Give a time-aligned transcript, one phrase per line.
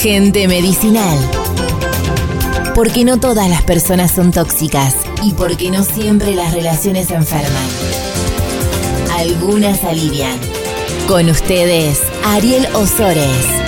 [0.00, 1.18] Gente medicinal.
[2.74, 7.68] Porque no todas las personas son tóxicas y porque no siempre las relaciones enferman.
[9.18, 10.38] Algunas alivian.
[11.06, 13.67] Con ustedes, Ariel Osores.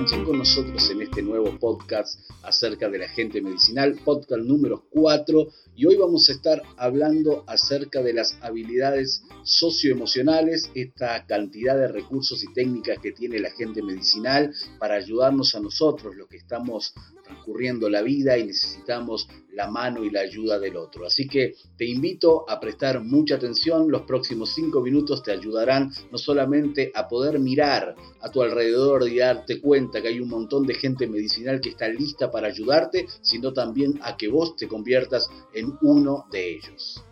[0.00, 5.48] Con nosotros en este nuevo podcast acerca de la gente medicinal, podcast número 4.
[5.76, 12.42] Y hoy vamos a estar hablando acerca de las habilidades socioemocionales, esta cantidad de recursos
[12.42, 17.88] y técnicas que tiene la gente medicinal para ayudarnos a nosotros, los que estamos transcurriendo
[17.88, 21.06] la vida y necesitamos la mano y la ayuda del otro.
[21.06, 26.18] Así que te invito a prestar mucha atención, los próximos cinco minutos te ayudarán no
[26.18, 30.74] solamente a poder mirar a tu alrededor y darte cuenta que hay un montón de
[30.74, 35.76] gente medicinal que está lista para ayudarte, sino también a que vos te conviertas en
[35.80, 37.02] uno de ellos.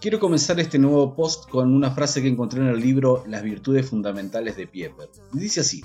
[0.00, 3.88] Quiero comenzar este nuevo post con una frase que encontré en el libro Las virtudes
[3.88, 5.08] fundamentales de Pieper.
[5.32, 5.82] Dice así,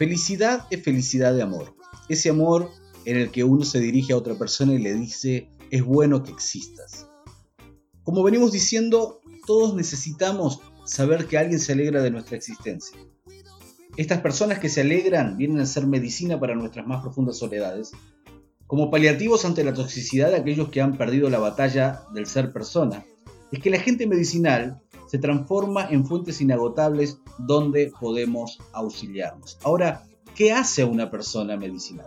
[0.00, 1.74] Felicidad es felicidad de amor.
[2.08, 2.70] Ese amor
[3.04, 6.30] en el que uno se dirige a otra persona y le dice, es bueno que
[6.30, 7.06] existas.
[8.02, 12.98] Como venimos diciendo, todos necesitamos saber que alguien se alegra de nuestra existencia.
[13.96, 17.92] Estas personas que se alegran vienen a ser medicina para nuestras más profundas soledades,
[18.66, 23.04] como paliativos ante la toxicidad de aquellos que han perdido la batalla del ser persona.
[23.50, 29.58] Es que la gente medicinal se transforma en fuentes inagotables donde podemos auxiliarnos.
[29.64, 30.04] Ahora,
[30.36, 32.06] ¿qué hace una persona medicinal?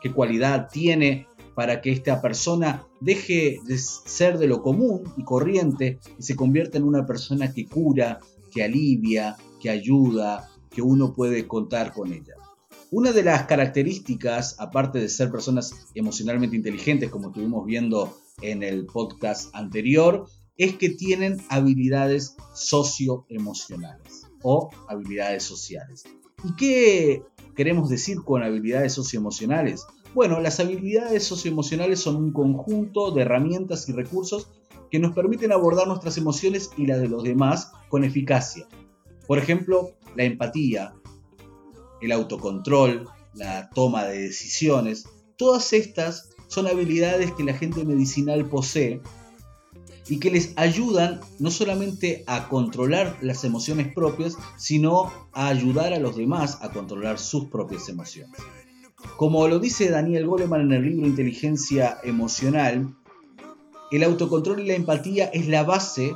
[0.00, 5.98] ¿Qué cualidad tiene para que esta persona deje de ser de lo común y corriente
[6.16, 8.20] y se convierta en una persona que cura,
[8.52, 12.34] que alivia, que ayuda, que uno puede contar con ella?
[12.90, 18.84] Una de las características, aparte de ser personas emocionalmente inteligentes, como estuvimos viendo en el
[18.86, 20.26] podcast anterior,
[20.58, 26.04] es que tienen habilidades socioemocionales o habilidades sociales.
[26.44, 27.22] ¿Y qué
[27.56, 29.86] queremos decir con habilidades socioemocionales?
[30.14, 34.48] Bueno, las habilidades socioemocionales son un conjunto de herramientas y recursos
[34.90, 38.68] que nos permiten abordar nuestras emociones y las de los demás con eficacia.
[39.26, 40.94] Por ejemplo, la empatía,
[42.00, 45.04] el autocontrol, la toma de decisiones,
[45.36, 49.00] todas estas son habilidades que la gente medicinal posee
[50.08, 56.00] y que les ayudan no solamente a controlar las emociones propias, sino a ayudar a
[56.00, 58.36] los demás a controlar sus propias emociones.
[59.16, 62.94] Como lo dice Daniel Goleman en el libro Inteligencia Emocional,
[63.90, 66.14] el autocontrol y la empatía es la base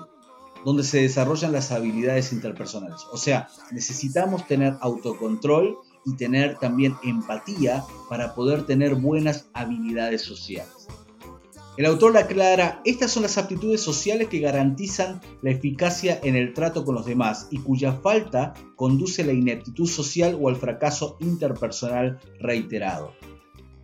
[0.66, 3.02] donde se desarrollan las habilidades interpersonales.
[3.12, 10.88] O sea, necesitamos tener autocontrol y tener también empatía para poder tener buenas habilidades sociales.
[11.76, 16.52] El autor la aclara, estas son las aptitudes sociales que garantizan la eficacia en el
[16.52, 21.16] trato con los demás y cuya falta conduce a la ineptitud social o al fracaso
[21.20, 23.12] interpersonal reiterado.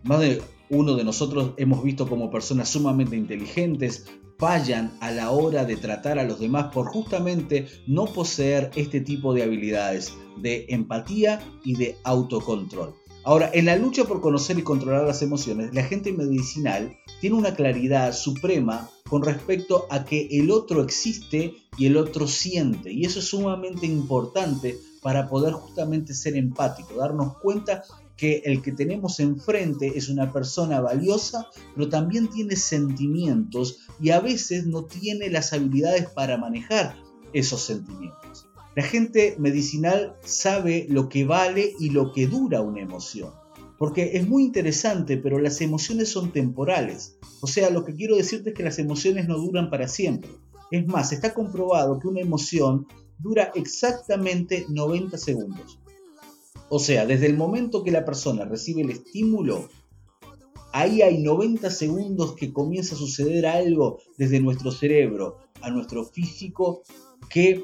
[0.03, 4.05] Más de uno de nosotros hemos visto como personas sumamente inteligentes
[4.43, 9.33] fallan a la hora de tratar a los demás por justamente no poseer este tipo
[9.33, 12.93] de habilidades de empatía y de autocontrol.
[13.23, 17.55] Ahora, en la lucha por conocer y controlar las emociones, la gente medicinal tiene una
[17.55, 22.91] claridad suprema con respecto a que el otro existe y el otro siente.
[22.91, 27.83] Y eso es sumamente importante para poder justamente ser empático, darnos cuenta
[28.17, 34.19] que el que tenemos enfrente es una persona valiosa, pero también tiene sentimientos y a
[34.19, 36.95] veces no tiene las habilidades para manejar
[37.33, 38.47] esos sentimientos.
[38.75, 43.31] La gente medicinal sabe lo que vale y lo que dura una emoción.
[43.77, 47.17] Porque es muy interesante, pero las emociones son temporales.
[47.41, 50.29] O sea, lo que quiero decirte es que las emociones no duran para siempre.
[50.71, 52.87] Es más, está comprobado que una emoción
[53.19, 55.79] dura exactamente 90 segundos.
[56.69, 59.69] O sea, desde el momento que la persona recibe el estímulo,
[60.71, 66.83] ahí hay 90 segundos que comienza a suceder algo desde nuestro cerebro a nuestro físico
[67.29, 67.63] que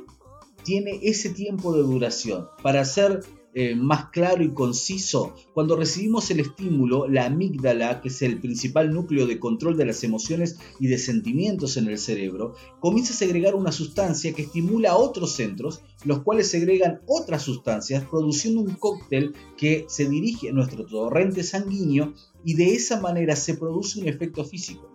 [0.64, 2.48] tiene ese tiempo de duración.
[2.62, 3.24] Para ser
[3.56, 8.94] eh, más claro y conciso, cuando recibimos el estímulo, la amígdala, que es el principal
[8.94, 13.56] núcleo de control de las emociones y de sentimientos en el cerebro, comienza a segregar
[13.56, 19.34] una sustancia que estimula a otros centros, los cuales segregan otras sustancias, produciendo un cóctel
[19.58, 22.14] que se dirige a nuestro torrente sanguíneo
[22.46, 24.90] y de esa manera se produce un efecto físico.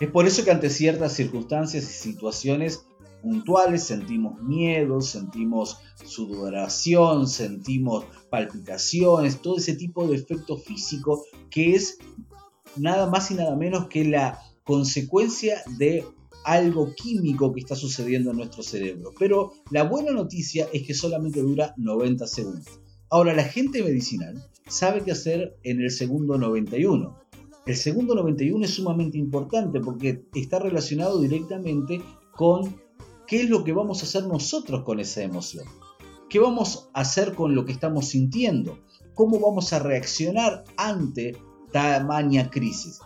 [0.00, 2.87] Es por eso que ante ciertas circunstancias y situaciones
[3.22, 11.98] puntuales sentimos miedo, sentimos sudoración, sentimos palpitaciones, todo ese tipo de efecto físico que es
[12.76, 16.04] nada más y nada menos que la consecuencia de
[16.44, 19.12] algo químico que está sucediendo en nuestro cerebro.
[19.18, 22.80] Pero la buena noticia es que solamente dura 90 segundos.
[23.10, 27.18] Ahora, la gente medicinal sabe qué hacer en el segundo 91.
[27.66, 32.00] El segundo 91 es sumamente importante porque está relacionado directamente
[32.34, 32.80] con
[33.28, 35.66] qué es lo que vamos a hacer nosotros con esa emoción.
[36.28, 38.78] ¿Qué vamos a hacer con lo que estamos sintiendo?
[39.14, 41.36] ¿Cómo vamos a reaccionar ante
[41.70, 43.00] tamaña crisis?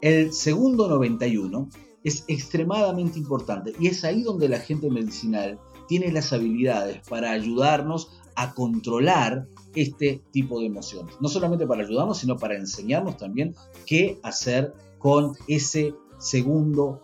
[0.00, 1.68] El segundo 91
[2.04, 5.58] es extremadamente importante y es ahí donde la gente medicinal
[5.88, 11.14] tiene las habilidades para ayudarnos a controlar este tipo de emociones.
[11.20, 13.54] No solamente para ayudarnos, sino para enseñarnos también
[13.86, 17.02] qué hacer con ese segundo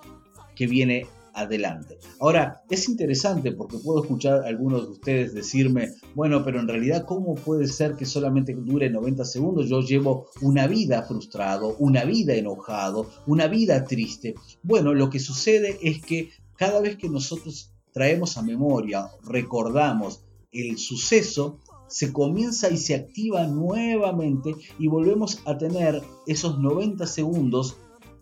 [0.54, 1.06] que viene
[1.38, 1.98] adelante.
[2.20, 7.04] Ahora, es interesante porque puedo escuchar a algunos de ustedes decirme, bueno, pero en realidad,
[7.06, 9.68] ¿cómo puede ser que solamente dure 90 segundos?
[9.68, 14.34] Yo llevo una vida frustrado, una vida enojado, una vida triste.
[14.62, 20.78] Bueno, lo que sucede es que cada vez que nosotros traemos a memoria, recordamos el
[20.78, 21.58] suceso,
[21.88, 27.76] se comienza y se activa nuevamente y volvemos a tener esos 90 segundos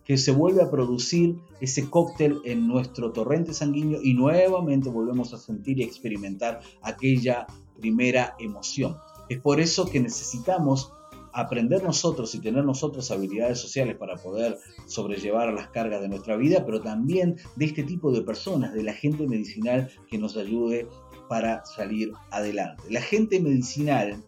[0.07, 5.37] que se vuelve a producir ese cóctel en nuestro torrente sanguíneo y nuevamente volvemos a
[5.37, 7.45] sentir y experimentar aquella
[7.77, 8.95] primera emoción.
[9.27, 10.93] Es por eso que necesitamos
[11.33, 16.65] aprender nosotros y tener nosotros habilidades sociales para poder sobrellevar las cargas de nuestra vida,
[16.65, 20.87] pero también de este tipo de personas, de la gente medicinal que nos ayude
[21.27, 22.83] para salir adelante.
[22.89, 24.23] La gente medicinal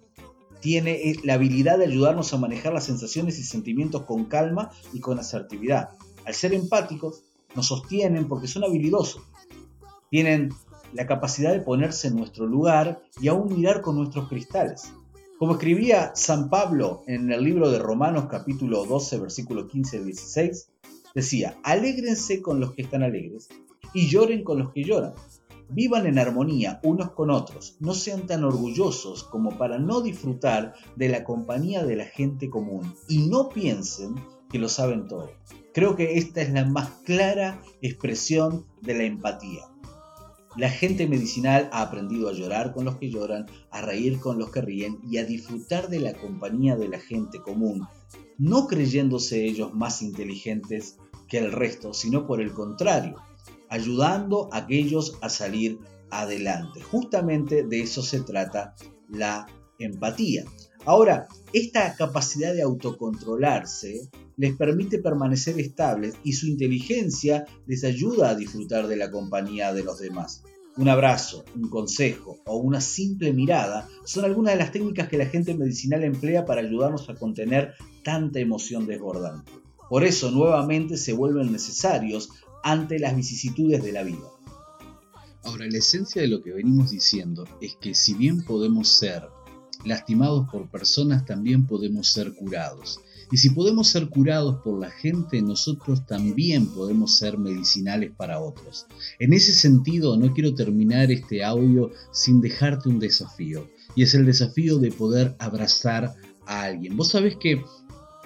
[0.59, 4.99] tiene eh, la habilidad de ayudarnos a manejar las sensaciones y sentimientos con calma y
[4.99, 5.89] con asertividad.
[6.25, 7.23] Al ser empáticos,
[7.55, 9.23] nos sostienen porque son habilidosos.
[10.09, 10.49] Tienen
[10.93, 14.91] la capacidad de ponerse en nuestro lugar y aún mirar con nuestros cristales.
[15.37, 20.69] Como escribía San Pablo en el libro de Romanos capítulo 12, versículo 15 16,
[21.15, 23.47] decía, alégrense con los que están alegres
[23.93, 25.13] y lloren con los que lloran.
[25.71, 31.09] Vivan en armonía unos con otros, no sean tan orgullosos como para no disfrutar de
[31.09, 34.15] la compañía de la gente común y no piensen
[34.49, 35.29] que lo saben todo.
[35.73, 39.61] Creo que esta es la más clara expresión de la empatía.
[40.57, 44.49] La gente medicinal ha aprendido a llorar con los que lloran, a reír con los
[44.49, 47.87] que ríen y a disfrutar de la compañía de la gente común,
[48.39, 53.17] no creyéndose ellos más inteligentes que el resto, sino por el contrario,
[53.69, 55.79] ayudando a aquellos a salir
[56.09, 56.81] adelante.
[56.81, 58.75] Justamente de eso se trata
[59.09, 59.47] la
[59.79, 60.45] empatía.
[60.85, 68.35] Ahora, esta capacidad de autocontrolarse les permite permanecer estables y su inteligencia les ayuda a
[68.35, 70.43] disfrutar de la compañía de los demás.
[70.77, 75.25] Un abrazo, un consejo o una simple mirada son algunas de las técnicas que la
[75.25, 77.73] gente medicinal emplea para ayudarnos a contener
[78.03, 79.51] tanta emoción desbordante.
[79.89, 82.29] Por eso nuevamente se vuelven necesarios
[82.63, 84.27] ante las vicisitudes de la vida.
[85.43, 89.23] Ahora, la esencia de lo que venimos diciendo es que si bien podemos ser
[89.85, 92.99] lastimados por personas, también podemos ser curados.
[93.31, 98.87] Y si podemos ser curados por la gente, nosotros también podemos ser medicinales para otros.
[99.19, 103.69] En ese sentido, no quiero terminar este audio sin dejarte un desafío.
[103.95, 106.15] Y es el desafío de poder abrazar
[106.47, 106.97] a alguien.
[106.97, 107.63] Vos sabés que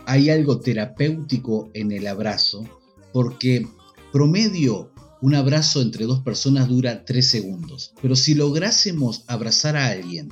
[0.06, 2.64] hay algo terapéutico en el abrazo,
[3.12, 3.68] porque
[4.14, 4.94] Promedio,
[5.24, 10.30] un abrazo entre dos personas dura 3 segundos, pero si lográsemos abrazar a alguien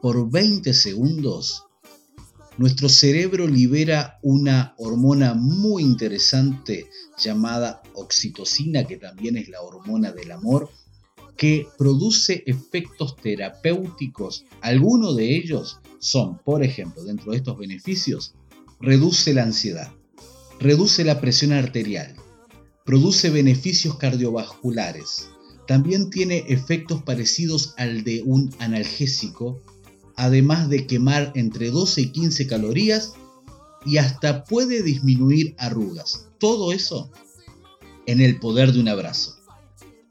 [0.00, 1.64] por 20 segundos,
[2.58, 6.88] nuestro cerebro libera una hormona muy interesante
[7.18, 10.70] llamada oxitocina, que también es la hormona del amor,
[11.36, 14.44] que produce efectos terapéuticos.
[14.60, 18.36] Algunos de ellos son, por ejemplo, dentro de estos beneficios,
[18.78, 19.90] reduce la ansiedad,
[20.60, 22.14] reduce la presión arterial,
[22.84, 25.30] Produce beneficios cardiovasculares.
[25.66, 29.62] También tiene efectos parecidos al de un analgésico,
[30.16, 33.14] además de quemar entre 12 y 15 calorías
[33.86, 36.26] y hasta puede disminuir arrugas.
[36.38, 37.10] Todo eso
[38.04, 39.36] en el poder de un abrazo.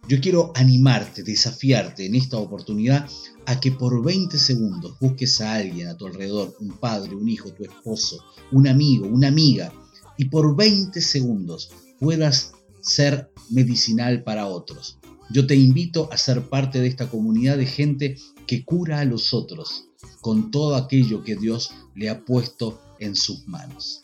[0.10, 3.08] Yo quiero animarte, desafiarte en esta oportunidad
[3.46, 7.54] a que por 20 segundos busques a alguien a tu alrededor, un padre, un hijo,
[7.54, 8.18] tu esposo,
[8.52, 9.72] un amigo, una amiga,
[10.18, 15.00] y por 20 segundos puedas ser medicinal para otros.
[15.30, 19.34] Yo te invito a ser parte de esta comunidad de gente que cura a los
[19.34, 19.86] otros
[20.22, 24.02] con todo aquello que Dios le ha puesto en sus manos.